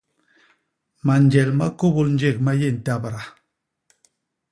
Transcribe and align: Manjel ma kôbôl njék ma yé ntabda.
Manjel 1.05 1.49
ma 1.57 1.67
kôbôl 1.79 2.09
njék 2.15 2.37
ma 2.45 2.51
yé 2.59 2.67
ntabda. 2.75 3.21